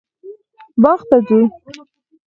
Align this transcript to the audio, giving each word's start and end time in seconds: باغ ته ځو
باغ 0.81 0.99
ته 1.09 1.17
ځو 1.27 1.39